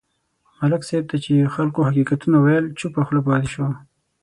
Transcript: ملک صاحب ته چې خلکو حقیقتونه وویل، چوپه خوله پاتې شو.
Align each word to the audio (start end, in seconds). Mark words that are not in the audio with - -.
ملک 0.59 0.81
صاحب 0.89 1.03
ته 1.11 1.17
چې 1.23 1.51
خلکو 1.55 1.79
حقیقتونه 1.87 2.35
وویل، 2.39 2.65
چوپه 2.79 3.01
خوله 3.05 3.21
پاتې 3.27 3.47
شو. 3.53 3.65